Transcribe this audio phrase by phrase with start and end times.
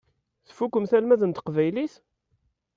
[0.47, 1.93] Tfukkemt almad n teqbaylit?